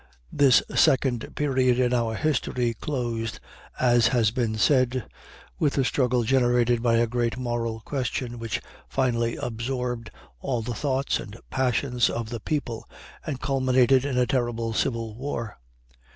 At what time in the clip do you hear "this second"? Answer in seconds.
0.31-1.35